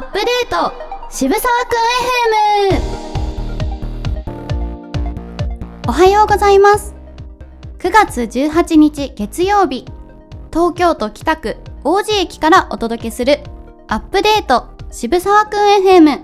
[0.00, 0.72] アップデート。
[1.10, 1.74] 渋沢く
[2.72, 2.80] ん FM
[5.88, 6.94] おはようございます。
[7.80, 9.84] 9月18日月曜日。
[10.50, 11.58] 東京都北区。
[11.84, 13.40] 王子駅からお届けする。
[13.88, 14.68] アップデート。
[14.90, 16.22] 渋沢くん FM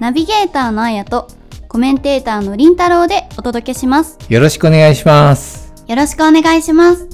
[0.00, 1.28] ナビゲーターのあやと。
[1.68, 3.28] コメンテーターのりんたろうで。
[3.38, 4.18] お届けします。
[4.28, 5.72] よろしくお願いします。
[5.86, 7.08] よろしくお願いします。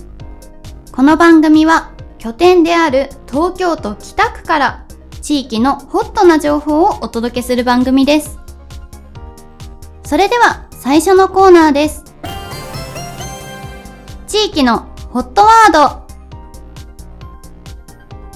[0.92, 4.86] この番組は拠点である東京都北区から
[5.22, 8.38] 地域のホットな情報をお届けする番組です。
[10.04, 12.04] それでは最初のコーナーです。
[14.26, 16.10] 地域のホットワード。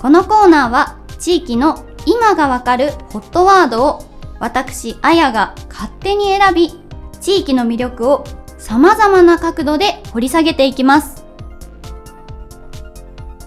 [0.00, 4.04] このコーナーは地域の今がわかるホットワードを
[4.38, 6.80] 私、あやが勝手に選び、
[7.20, 8.24] 地域の魅力を
[8.58, 11.24] 様々な角度で掘り下げていきます。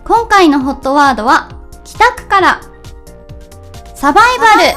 [0.04, 1.50] 今回のホットワードは、
[1.84, 2.62] 北区から、
[4.00, 4.68] サバイバル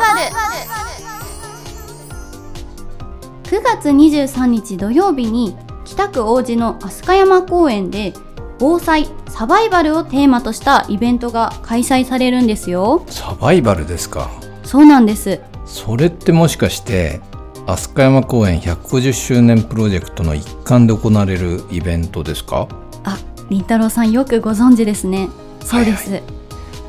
[3.45, 5.55] !9 月23日土曜日に、
[5.85, 8.15] 北区王子の飛鳥山公園で、
[8.59, 13.05] 防災、サバイバルをテーマとしたイベントが開催されるんですよ。
[13.09, 14.31] サバイバルですか？
[14.65, 15.39] そうなんです。
[15.67, 17.21] それってもしかして、
[17.67, 22.69] 飛鳥山公園150周年プロジェクトの一環で行われるイベントですか？
[23.05, 23.19] あ、
[23.51, 25.29] りんたろうさんよくご存知ですね。
[25.63, 26.11] そうです。
[26.11, 26.23] はい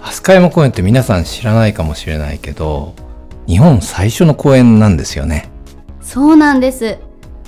[0.01, 2.95] 飛鳥山公園って皆さん知らないかもしれないけど、
[3.47, 5.49] 日本最初の公園なんですよね。
[6.01, 6.97] そうなんです。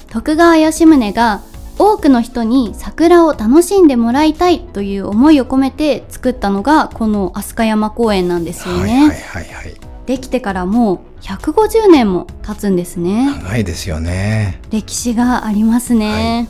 [0.10, 1.42] 徳川吉宗が
[1.80, 8.82] 多くの人に桜を楽しんでもらいたいという思いを込めて作ったのがこの飛鳥山公園なんですよね。
[8.82, 9.76] はいはいはいはい。
[10.06, 13.34] できてからもう150年も経つんですね。
[13.42, 14.62] 長いですよね。
[14.70, 16.48] 歴史がありますね。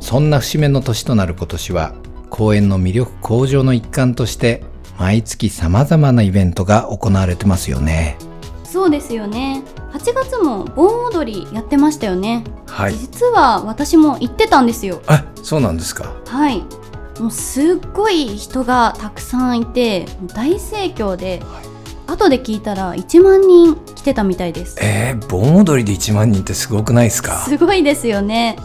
[0.00, 1.94] そんな節目の年となる今年は、
[2.30, 4.62] 公園の魅力向上の一環として、
[4.98, 8.16] 毎月様々なイベントが行われてますよね。
[8.64, 9.62] そうですよね。
[9.92, 12.44] 8月も盆踊りやってましたよね。
[12.66, 12.94] はい。
[12.96, 15.00] 実は私も行ってたんですよ。
[15.06, 16.12] あ、そうなんですか？
[16.26, 16.62] はい。
[17.20, 21.42] もうすっごい人がたくさんいて大盛況で、
[22.06, 27.32] 後で聞いたら1万人来てたみたいですえー、盆踊りで1万人ってすごくないですか？
[27.46, 28.56] すごいですよね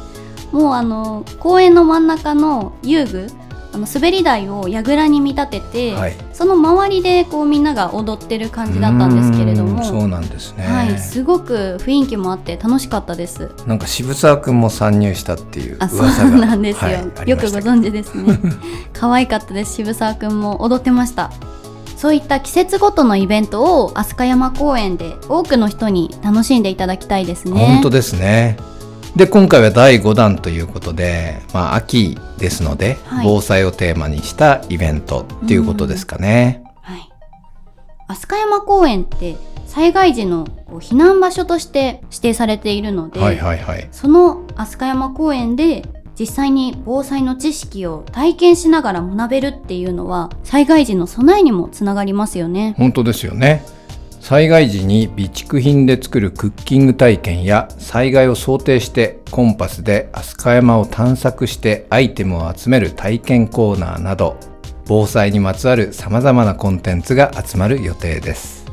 [0.52, 3.28] もうあの公園の真ん中の遊具
[3.74, 16.92] あの滑り台を櫓に見立てて、はいその周りでこうみんなが踊ってる感じだったんですけれどもそうなんですね、はい、すごく雰囲気もあって楽しかったですなんか渋沢くんも参入したっていうあ、そう噂がなんですよ。
[17.16, 18.40] はいよくご存知ですね。
[18.94, 19.76] 可愛かったです。
[19.76, 21.32] 渋沢くんも踊ってました。
[21.96, 27.66] そういった季節ごとのイベントを飛鳥山公園で多くの人に楽しんでいただきたいですね。
[27.68, 28.58] 本当ですね
[29.16, 33.26] で今回は第5弾ということで、まあ、秋ですので、はい。
[33.26, 37.12] 防災をテーマにしたイベントっていうことですかね、はい。
[38.08, 39.36] 飛鳥山公園って
[39.68, 43.88] 災害時の避難場所として指定されているので、はいはいはい。
[43.92, 45.84] その飛鳥山公園で
[46.18, 52.76] 実際に防災の知識を体験しながら学べるっていうのは災害時の備えにもつながりますよね。
[52.78, 53.66] 本当ですよね
[54.22, 64.38] 災害時に備蓄品で作るクッキング体験や災害を想定してコンパスで飛鳥山を探索してアイテムを集める体験コーナーなど
[64.88, 68.64] 防災にまつわる様々なコンテンツが集まる予定です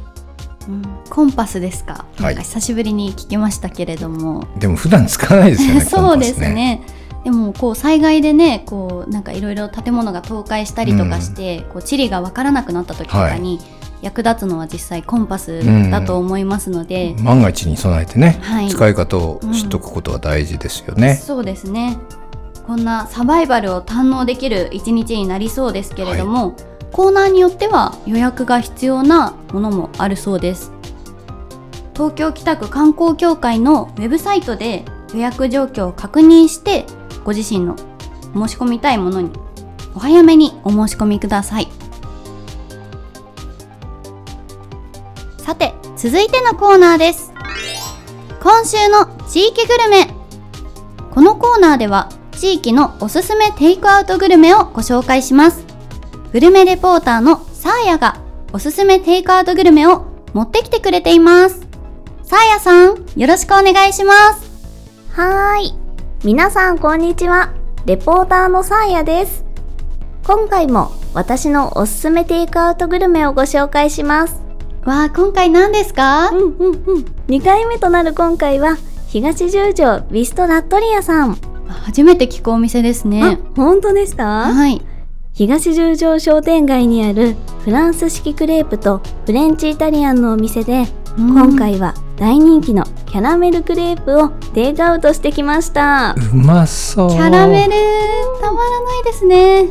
[0.69, 1.93] うんコンパスですか？
[1.95, 4.47] はいなんか久しぶりに聞きましたけれども。
[4.59, 6.83] でも普段使わないですよね そうですコンパスね。
[7.25, 13.59] でもこう災害でねこうなんかいろいろ建物が倒壊したりとかして、こう地理がわからなくなった時とかに
[14.03, 18.69] 役立つのは実際コンパスだと思いますので、万が一に備えてね、はい。
[18.69, 21.99] 使い方を知っとくことが大事ですよね、そうですね。
[22.67, 26.55] こんなサバイバルを堪能できる一日になりそうですけれども、
[26.93, 30.73] コーナーによっては予約が必要なものもあるそうです。
[31.99, 36.87] 東京北区観光協会のウェブサイトで予約状況を確認して
[37.25, 37.77] ご自身の
[38.35, 39.31] 申し込みたいものに
[39.97, 41.69] お早めにお申し込みください
[45.99, 47.33] 続いてのコーナーです
[48.41, 50.15] 今週の地域グルメ
[51.11, 52.09] このコーナーでは
[52.39, 55.67] 地域のおすすめテイクアウトグルメをご紹介します。
[56.33, 58.21] グルメレポーターのサーヤが
[58.53, 61.67] おすすめテイクアウトグルメを持ってきてくれています。
[62.23, 64.49] サーヤさん、よろしくお願いします。
[65.11, 65.75] はーい。
[66.23, 67.53] 皆さんこんにちは。
[67.87, 69.45] レポーターのサーヤです。
[70.25, 74.48] 今回も私のおすすめテイクアウトグルメをご紹介します。
[74.89, 76.31] わあ、今回何ですか？
[76.31, 77.05] うんうんうん。
[77.29, 78.77] 2回目となる今回は、
[79.09, 81.37] 東十条ビストラットリアさん。
[81.69, 83.23] 初めて聞くお店ですね。
[83.23, 84.25] あ、本当ですか？
[84.25, 84.81] はい。
[85.35, 90.87] 東十条商店街にあるフランス式クレープとフレンチイタリアンのお店で、
[91.17, 97.73] 今回は大人気のキャラメルクレープをテイクアウトしてきましたうまそうキャラメル
[98.41, 99.67] たまらないですね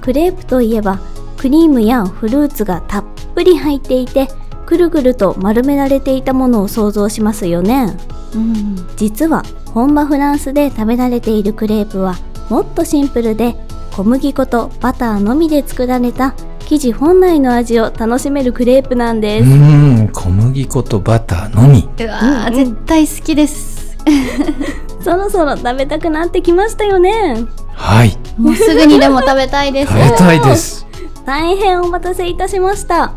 [0.00, 0.98] クレープといえば
[1.36, 4.26] クリームやフルーツがたっぷり入っていて
[4.68, 7.96] くるぐると丸められていたものを想像しますよね。
[8.34, 9.42] うん実は
[9.72, 12.16] 本場フランスで食べられているクレープは
[12.50, 13.54] もっとシンプルで
[13.96, 16.34] 小麦粉とバターのみで作られた
[16.66, 21.88] 生地本来の味を楽しめるクレープなんでうす、ん小麦粉とバターのみ。
[21.98, 22.54] うわー、うん。
[22.54, 23.96] 絶対好きです。
[25.00, 27.36] そろそろ食べたくなってきましたよね。
[27.72, 28.18] はい。
[28.36, 29.92] もうすぐにでも食べたいです。
[29.94, 30.86] 食べたいです。
[31.24, 33.12] 大変お待たせいたしました。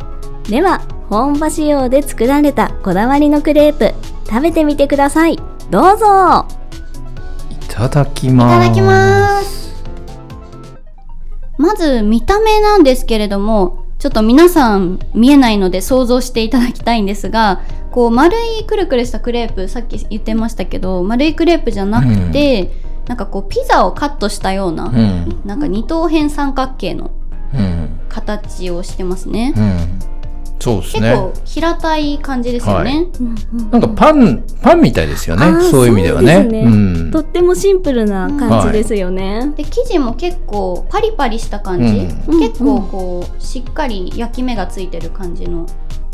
[0.50, 0.80] では
[1.12, 3.94] 本場仕様で作られたこだわりのクレープ。
[4.30, 5.38] 食べてみてください。
[5.70, 6.48] どうぞ。
[7.50, 8.66] いただきます。
[8.66, 9.74] いただきます。
[11.58, 17.62] まず見た目なんですけれどもちょっと皆さん見えないので想像していただきたいんですが
[17.92, 22.72] こう丸いくるくるしたクレープさっき言ってましたけど丸いクレープじゃなくて、
[23.08, 25.42] なんかこうピザをカットしたような、うん。
[25.44, 27.12] なんか二等辺三角形の
[27.54, 28.00] うん。
[28.08, 30.00] 形をしてますね、うん
[30.62, 31.10] そうですね。
[31.10, 33.08] 結構平たい感じですよね、
[33.72, 35.46] なんかパンパンみたいですよね。
[35.72, 37.12] そういう意味ではね。
[37.12, 42.40] とってもシンプルな感じですよね、で生地も結構パリパリした感じ、うん。
[42.40, 45.66] 結構こうしっかり焼き目がついてる感じの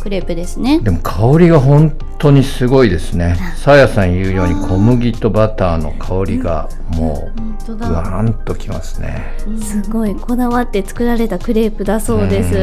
[0.02, 0.80] クレープですね。
[0.80, 3.36] でも香りが本当にすごいですね。
[3.58, 7.30] さやさん言うように小麦とバターの香りがも
[7.68, 7.92] うぐだ。
[7.92, 9.36] わーんときますね。
[9.62, 10.16] すごい。
[10.16, 12.54] こだわって作られたクレープだそうです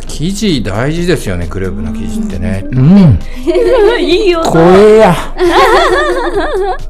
[0.00, 2.66] ぱ生地大事ですよねクレープの生地ってね。
[2.70, 3.18] うん。
[4.00, 4.42] いいよ。
[4.42, 5.14] これや。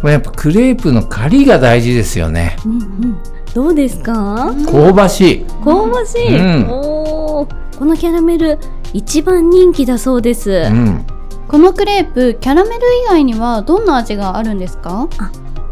[0.01, 2.57] こ れやっぱクレープのカリが大事ですよね。
[2.65, 3.17] うんうん。
[3.55, 4.53] どうですか？
[4.71, 5.47] 香ばしい。
[5.65, 6.67] 香ばしい、うん。
[6.71, 8.59] おーこのキャラメル
[8.93, 11.05] 一番人気だそうです、うん。
[11.49, 15.09] このクレープキャラメル以外にはどんな味があるんですか？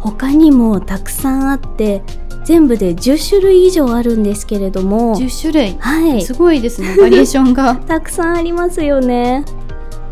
[0.00, 2.02] 他にもたくさんあって
[2.48, 5.14] 全部で10種類以上あるんですけれども。
[5.18, 5.76] 10種類。
[5.78, 6.22] はい。
[6.22, 6.96] すごいですね。
[6.96, 7.76] バリエーションが。
[7.86, 9.44] たくさんありますよね、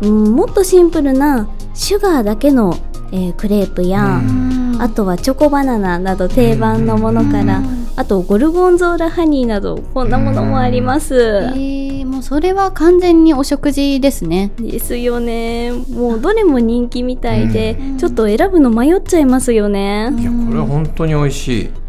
[0.03, 2.77] うん、もっとシンプルなシュガーだけの、
[3.11, 4.21] えークレープや、
[4.77, 7.63] あとはチョコバナナなど定番のものから、
[7.95, 14.51] あとゴルゴンゾーラハニーなどこんなものもあります、えー、もうそれは完全にお食事ですね。
[14.59, 15.71] ですよね。
[15.71, 17.97] もうどれも人気みたいで、うん。
[17.97, 21.86] ちょっと選ぶの迷っちゃいますよね、いやこれは本当に美味しい、うん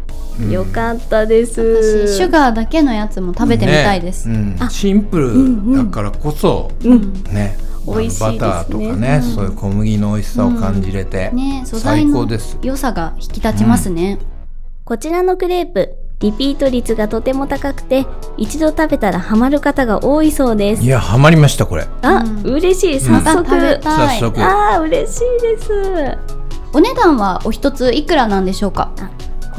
[0.49, 1.61] よかったです。
[2.07, 4.63] 私シュガーだけのやつも食べてみたいです、ねうん。
[4.63, 4.69] あ。
[4.69, 7.57] シンプルだからこそ、うんね。
[7.87, 8.39] 美味しいですね。
[8.39, 12.57] バターとかね、そういう小麦の美味しさを感じれて、ね素材の最高です。
[12.61, 14.19] 良さが引き立ちますね、
[14.85, 18.05] こちらのクレープリピート率がとても高くて
[18.35, 20.83] 一度食べたらハマる方が多いそうです。
[20.83, 21.87] いやハマりましたこれ。
[22.01, 22.53] あ、うん。
[22.55, 22.99] 嬉しい。
[22.99, 24.19] 早速、食べたい。
[24.19, 24.43] 早速。
[24.43, 25.71] あー嬉しいです。
[26.73, 28.91] お値段はお一ついくらなんでしょうか？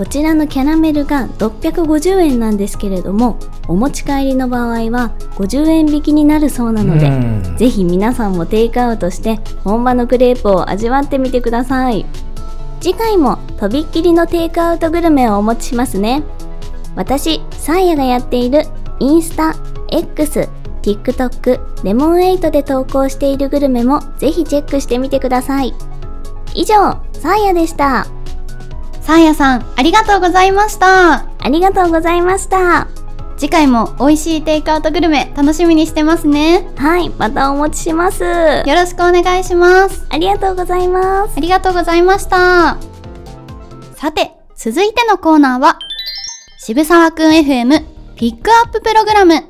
[0.00, 3.38] こちらのキャラメルが650円なんですけれども
[3.68, 7.56] お持ち帰りの場合は50円引きになるそうなので、うん。
[7.58, 12.06] ぜひ皆さんもテイクアウトして本場のクレープを味わってみてください。
[12.80, 16.22] 次回もとびっきりのテイクアウトグルメをお持ちしますね。
[16.96, 18.62] 私サーヤがやっている
[19.00, 19.54] インスタ
[19.90, 20.48] X
[20.80, 25.74] TikTok レモンエイトで投稿しているグルメもぜひチェックしてみてください。
[26.54, 28.06] 以上サーヤでした
[29.10, 31.26] サーヤさんありがとうございました。
[31.40, 32.86] ありがとうございました。
[33.36, 36.70] 次回も美味しいテイクアウトグルメ楽しみにしてますね。
[36.76, 38.24] はいまたお持ちします。
[38.24, 40.06] あよろしくお願いします。
[40.16, 41.36] りがとうございます。
[41.36, 42.78] ありがとうございました。
[43.96, 45.80] さて続いてのコーナーは
[46.58, 49.42] 渋沢くん FM ピックアッププログラム。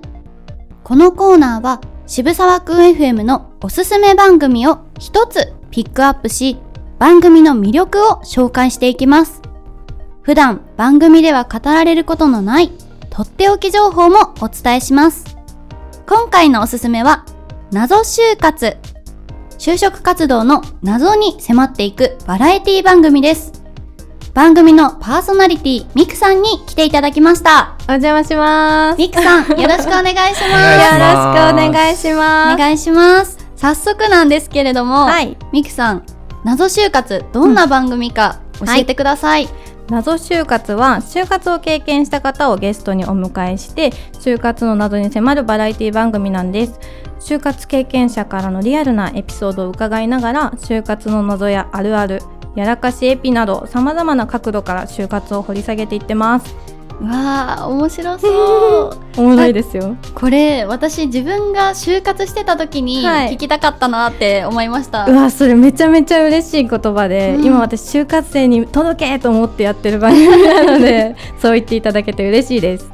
[0.84, 6.56] このコーナーは渋沢くん FM のおすすめ番組を一つピックアップし
[6.98, 9.39] 番組の魅力を紹介していきます
[10.22, 12.70] 普段番組では語られることのない
[13.08, 15.24] とっておき情報もお伝えします。
[16.06, 17.24] 今回のおすすめは
[17.72, 18.76] 謎就活。
[19.58, 23.52] 就職活動の謎に迫っていくバラエティ番組です。
[24.34, 27.76] 番組のパーソナリティミクさんに来ていただきました。
[27.88, 28.98] お邪魔します。
[28.98, 30.80] ミクさんよろしくお願いしまます。
[30.84, 32.14] よろしくお願いしす。
[32.14, 32.54] ます。
[32.54, 33.38] お願いします。
[33.56, 35.36] 早速なんですけれども、はい。
[35.52, 36.02] ミクさん
[36.44, 39.48] 謎就活どんな番組か教えてください、
[39.90, 46.78] 謎就活は就活を経験した方をゲストにお迎えして就活の謎に迫るバラエティ番組なんです。
[47.18, 52.22] 就活経験者からのリアルなエピソードを伺いながら就活の謎やあるある
[52.56, 56.79] やらかしエピなどさまざまな角度から就活を掘り下げていってます。
[57.02, 58.90] わー面白そう。
[59.16, 59.96] おもろいですよ。
[60.14, 63.30] これ私自分が就活してた時にはい。
[63.34, 67.44] 聞きたかったなって思いました、うわそれめちゃめちゃ嬉しい言葉で、うん。
[67.44, 72.90] 今私就活生に届けと思ってやってる番組なので そう言っていただけて嬉しいです。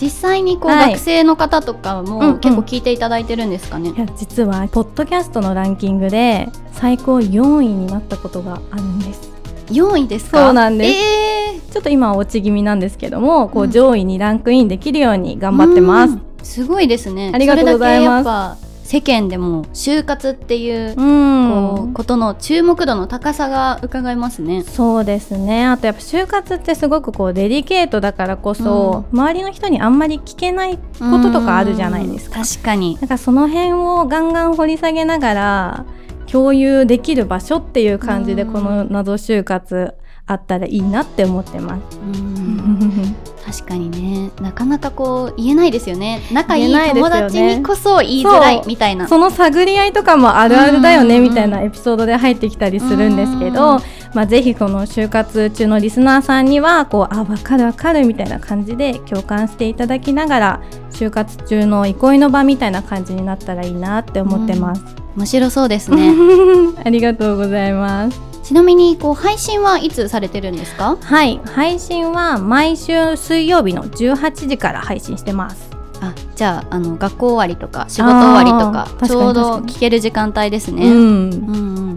[0.00, 0.92] 実際にこう、はい。
[0.92, 2.38] 学生の方とかうんうもん。
[2.38, 9.28] 結構聞いていただいてるんですかね、いや実はポッドキャストのランキングで最高4位になったことがあるんです。
[9.72, 10.44] 4位ですか？
[10.44, 10.96] そうなんです。
[10.96, 13.70] えちょっと今は落ち気味なんですけどもこううん。
[13.70, 16.14] 上位にランクインできるように頑張ってます。
[16.14, 16.22] うん。
[16.42, 17.30] すごいですね。
[17.34, 18.68] ありがとうございます。
[18.88, 24.62] 世間でも就活っていううこんうことの注目度の高さが伺えますね。
[24.62, 25.66] そうですね。
[25.66, 32.40] あとやっぱ就活ってすごくこうデリケートだからこそ、周りの人にあんまり聞けないこととかあるじゃないですか。
[32.40, 32.46] うん。
[32.46, 32.96] 確かに。
[32.98, 35.84] なんかその辺をガンガン掘り下げながら
[36.26, 39.94] 共有できる場所っていう感じでうんこの謎就活
[40.28, 41.98] あったらいいなって思ってます。
[41.98, 49.08] うん確かにねなかなかこう言えないですよね仲いい友ね達にこそ言いづらいみたいな。
[49.08, 53.80] その探り合いとかもあるあるだよねうんみたいなエピソードで入ってきたりするんですけど、うん
[54.14, 64.84] まあ、ぜひこの就活中のリスナーさんにはこうあ分かる分かるみたいな感じで共感していただきながら就活中の憩いの場みたいな感じになったらいいなって思ってます。
[65.16, 66.12] 面白そうですね。
[66.84, 68.27] ありがとうございます。
[68.48, 70.96] ちなみにこう配信はいつされてるんですか？
[71.02, 75.68] はい配信は毎週水曜日の18時から配信してます
[76.00, 80.90] あじゃああの学校終わりとか仕事終わりとかちょうど聞ける時間帯ですね。
[80.90, 81.34] うんうんう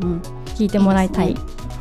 [0.08, 0.22] ん
[0.58, 1.38] 聞いてもらいたいいい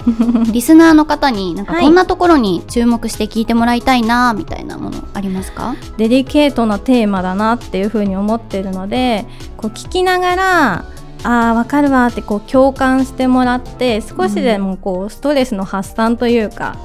[0.06, 0.44] うん。
[0.52, 5.74] リスナーの方になんかはいこんなところに注目して聞いてもらいたいなみたいなものありますか？
[5.96, 10.84] デリケートなテーマだなっていうふうに思ってるのでこう聞きながら
[11.22, 16.76] あーわかるわってこう共感してもらって少しでもこうストレスの発散というか、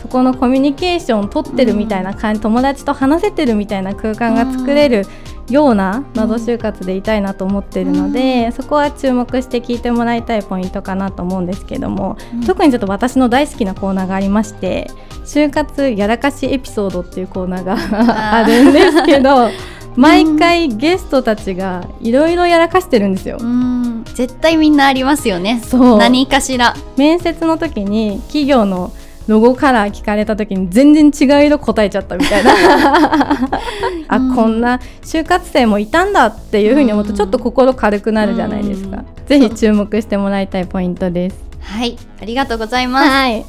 [0.00, 5.04] そこのコミュニケーションを取ってるみたいな感じ、友達と話せてるみたいな空間が作れる
[5.50, 12.44] ような謎就活でいたいなと思ってるので、そこは注目して聞いてもらいたいポイントかなと思うんですけども、うん。
[12.44, 14.90] 特にちょっと私の大好きなコーナーがありまして
[15.24, 19.48] 就活やらかしエピソードっていうコーナーがあ るんですけど
[19.96, 23.38] 毎回ゲストたちがいろいろやらかしてるんですよ。
[23.40, 25.60] うん絶対みんなありますよね。
[25.64, 26.74] そう何かしら。
[26.96, 28.92] 面接の時に企業の
[29.26, 33.48] ロゴカラー聞かれた時に全然違う色答えちゃったみたいな
[34.08, 43.08] あ、うんこんな就活生もいたんだっていうふうに思うとうんちょっと心軽くなるじゃないですか、ぜひ注目してもらいたいポイントですはいありがとうございます。
[43.08, 43.44] はい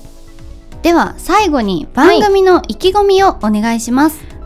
[0.84, 4.24] では最後に番組の意気込みをお願いします。
[4.24, 4.41] はい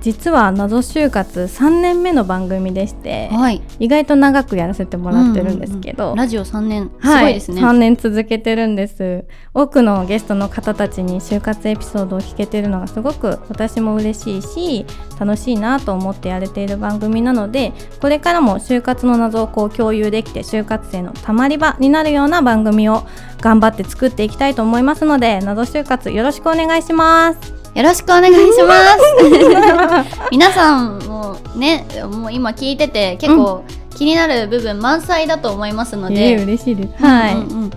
[0.00, 3.60] 実は謎就活3年目の番組でしてはい。
[3.78, 6.18] 意外と長くやらせてもらってるんですけど、うんうんうん。
[6.18, 6.90] ラジオ3年。
[7.00, 7.62] すはい、ごいですね。
[7.62, 9.24] 3年続けてるんです。
[9.54, 14.86] 多くのゲストの方たちに就活エピソードを聞けてるのがすごく私も嬉しいし
[15.20, 23.02] 楽しいなと思ってやれている番組なのでこれからも就活の謎をこう共有できて就活生のたまり場になるような番組を
[23.40, 30.18] 頑張って作っていきたいと思いますので謎就活よろしくお願いしますよろしくお願いします。
[30.30, 33.64] 皆さんもね、もう今聞いてて結構
[33.96, 37.70] 気になる部分満載だと思いますのええで、嬉しいですはい、うんうんうん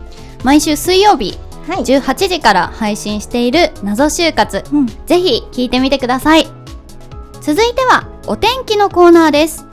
[0.44, 6.48] 毎週水曜日はい18時から配信している謎就活、うんぜひ聞いてみてください。
[7.42, 9.66] 続いてはお天気のコーナーです。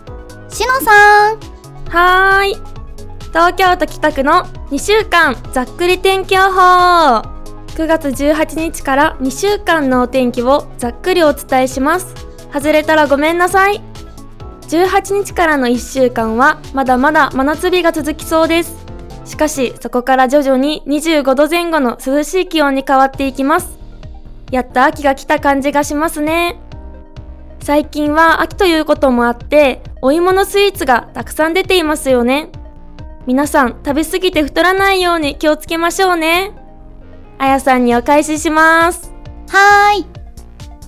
[0.49, 1.39] しのさん、
[1.89, 2.57] はーい。
[3.29, 7.42] 東京都北区の2週間ざっくり天気予報。
[7.75, 12.15] 9月18日から2週間のお天気をざっくりお伝えします。
[12.53, 13.81] 外れたらごめんなさい。
[14.69, 18.77] 18日からの1週間はまだまだ真夏日が続きそうです。
[19.25, 23.79] しかしそこから徐々に25度前後の涼しい気温に変わっていきます。
[24.51, 26.61] やっと秋が来た感じがしますね。
[27.63, 32.51] 最近は秋ということもあってお芋のスイーツがたくさん出ていますよね
[33.25, 36.62] 皆さん食べ過ぎて太らないように気をつけましょうね
[37.39, 39.13] あやさんにお返しします
[39.49, 40.07] はーい。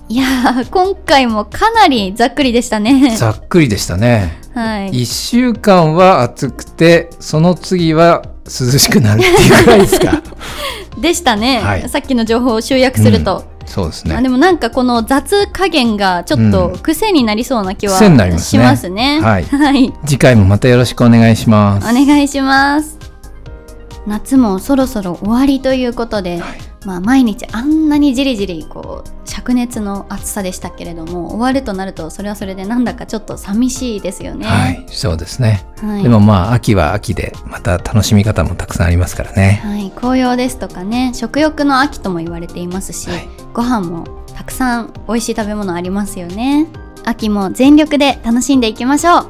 [0.07, 3.15] いやー、今回もかなりざっくりでしたね。
[3.17, 4.39] ざっくりでしたね。
[4.53, 4.91] はい。
[4.91, 10.21] 1週間は暑くてその次は涼しくなるっていうくらいですか
[11.01, 13.43] でしたね、はいさっきの情報を集約すると。
[13.65, 19.19] そうですねあでもなんかこの雑加減がちょっとうん癖になりそうな気は癖になりますしねますね。
[19.21, 19.91] はいはい。
[20.05, 23.04] 次回もまたよろしくお願いしますお願いします。
[24.07, 26.41] 夏もそろそろ終わりということで、
[26.85, 34.45] まあ毎日あんなにじりじりこう灼熱の暑さでしたけれども終わるとなるとそれはそれでなんだかちょっと寂しいですよね。
[34.45, 36.03] はいそうですね、はい。
[36.03, 39.61] でもまあ秋は秋でまた楽しみ方もたくさんありますからね。
[39.63, 43.27] はい、紅葉ですとかね食欲の秋とも言われていますし、はい。
[43.53, 46.67] ご飯もたくさん美味しい食べ物ありますよね。
[47.03, 49.27] 秋も全力で楽しんでいきましょう。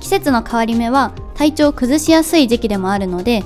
[0.00, 3.42] 季節の変わり目は体調を崩しやすい時期でもあるので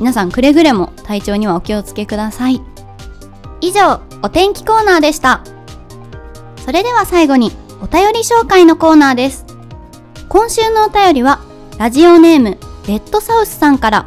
[0.00, 2.62] 皆さんくれぐれも体調にはお気をつけください。
[3.60, 5.44] 以上お天気コーナーでした。
[6.64, 7.52] それでは最後に
[7.82, 9.44] お便り紹介のコーナーです。
[10.30, 11.40] 今週のお便りは
[11.76, 12.56] ラジオネーム
[12.88, 14.06] レッドサウスさんから。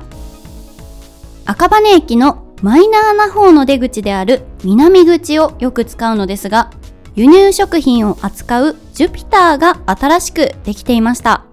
[1.45, 6.71] 赤羽駅のマイナーな方の出口である南口をよく使うのですが
[7.13, 11.43] 輸入食品を扱うジュピターが新しくできていました。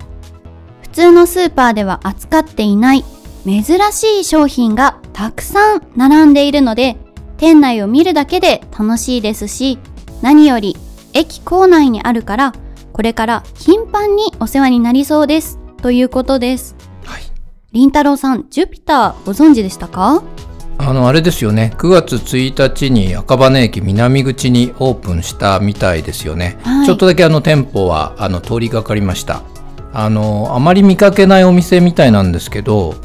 [0.81, 3.05] 普通のスーパーでは扱っていない
[3.45, 6.97] 珍しい商品がたくさん並んでいるので
[7.39, 9.79] 店内を見るだけで楽しいですし
[10.23, 10.77] 何より
[11.15, 12.53] 駅構内にあるから
[12.93, 15.59] これから頻繁にお世話になりそうです。
[15.81, 16.77] ということです。
[17.05, 17.23] はい。
[17.73, 20.23] りんたろうさんジュピターご存知でしたか？
[20.77, 21.73] あのあれですよね。
[21.79, 26.87] 9月1日に赤羽駅南口にオープンしたみたいですよね、はい。
[26.87, 29.43] ちょっとだけあの店舗はあの通りがかりました。
[29.93, 32.97] あのあまり見かけないお店みたいなんですけど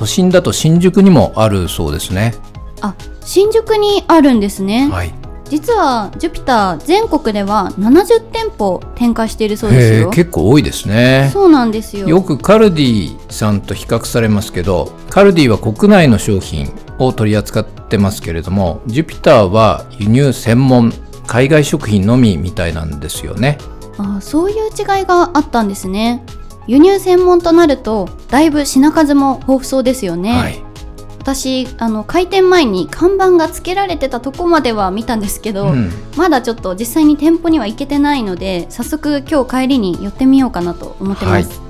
[0.00, 2.32] 都心だと新宿にもあるそうですね。
[2.80, 5.12] あ新宿にあるんですね、はい。
[5.44, 10.08] 実はジュピター全国では70店舗展開しているそうですよ。
[10.08, 11.28] 結構多いですね。
[11.34, 12.08] そうなんですよ。
[12.08, 20.94] よくカルディさんと比較されますけどカルディは国内の商品を取り扱ってますけれどもジュピターは輸入専門
[21.26, 23.58] 海外食品のみみたいなんですよね。
[23.98, 26.24] あそういう違いがあったんですね
[26.66, 30.62] 輸入専門となるとだいぶ品数も豊富そうですよね、はい。
[31.18, 35.90] 私あの開店前に看板が付けられてたとこまでは見たんですけど、うん。
[36.16, 41.60] まだちょっと実際に店舗には行けてないので早速今日帰りに寄ってみようかなと思ってます、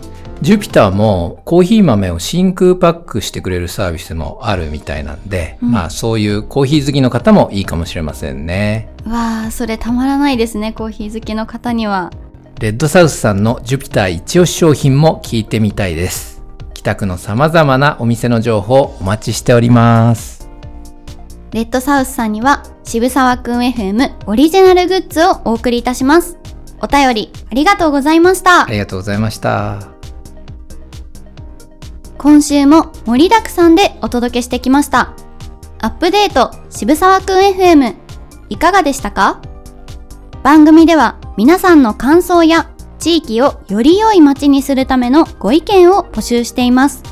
[0.40, 5.72] ジュピターもコーヒー豆を真空パックしてくれるサービスもあるみたいなんで、うん。
[5.72, 8.88] まあそういうコーヒー好きの方もいいかもしれませんね。
[9.04, 12.12] わあそれたまらないですねコーヒー好きの方には
[12.60, 16.42] レッドサウスさんのジュピター一押し商品も聞いてみたいです。
[16.74, 20.46] 北区の様々なお店の情報お待ちしております。
[21.52, 26.38] レッドサウスさんには渋沢くん FM オリジナルグッズをお送りいたします
[26.80, 29.78] お便りありがとうございましたありがとうございました。
[32.18, 35.14] 今週も盛りだくさんでお届けしてきました。
[35.80, 37.94] アップデート渋沢くん FM
[38.50, 39.40] いかがでしたか？
[40.42, 47.02] 番組では皆さんの感想や地域をより良い街にするためのご意見を募集しています。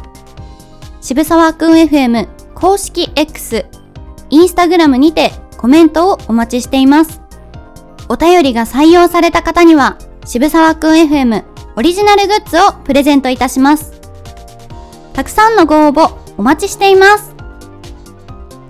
[1.01, 3.64] 渋沢くん FM 公式 X、
[4.29, 7.23] インスタグラムにてコメントをお待ちしています。
[8.11, 11.43] お便りが採用された方には渋沢くん FM
[11.77, 13.99] オリジナルグッズをプレゼントいたします。
[15.14, 17.35] たくさんのご応募お待ちしています。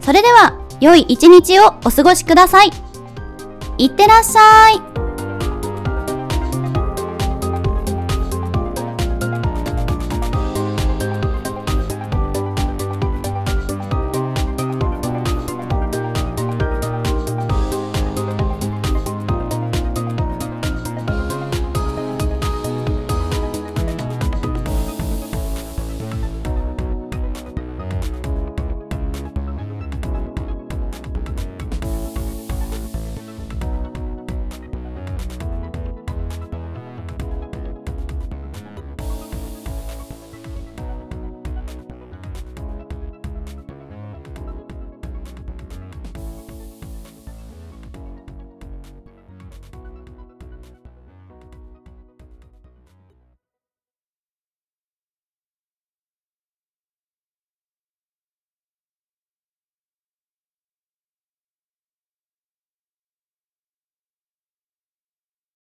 [0.02, 2.70] それでは、良い一日をお過ごしください。
[3.76, 5.07] いってらっしゃい。